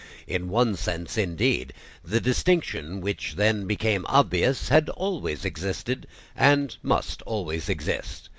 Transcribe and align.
In 0.25 0.49
one 0.49 0.75
sense, 0.77 1.15
indeed, 1.15 1.73
the 2.03 2.19
distinction 2.19 3.01
which 3.01 3.35
then 3.35 3.67
became 3.67 4.03
obvious 4.09 4.69
had 4.69 4.89
always 4.89 5.45
existed, 5.45 6.07
and 6.35 6.75
always 7.27 7.61
must 7.67 7.69
exist. 7.69 8.29